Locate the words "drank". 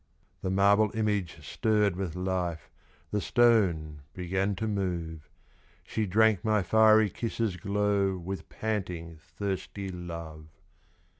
6.07-6.43